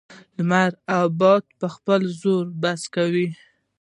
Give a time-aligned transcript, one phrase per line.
[0.37, 3.27] لمر او باد په خپل زور بحث کاوه.